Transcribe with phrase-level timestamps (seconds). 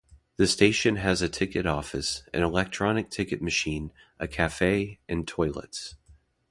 [0.37, 5.93] The station has a ticket office, an electronic ticket machine, a cafe and toilets.